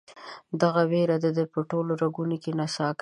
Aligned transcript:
دغه 0.61 0.81
ویر 0.91 1.09
د 1.23 1.25
ده 1.35 1.43
په 1.53 1.59
ټولو 1.69 1.91
رګونو 2.01 2.35
کې 2.43 2.51
نڅا 2.59 2.87
کوي. 2.91 2.99